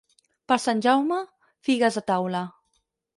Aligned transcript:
Per 0.51 0.55
Sant 0.61 0.79
Jaume, 0.85 1.19
figues 1.67 1.99
a 2.01 2.03
taula. 2.09 2.43